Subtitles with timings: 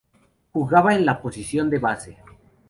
[0.51, 2.17] Jugaba en la posición de base.